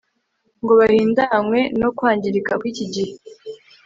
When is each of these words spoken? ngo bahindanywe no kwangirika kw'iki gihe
ngo 0.63 0.71
bahindanywe 0.79 1.59
no 1.81 1.89
kwangirika 1.97 2.51
kw'iki 2.59 2.85
gihe 2.93 3.13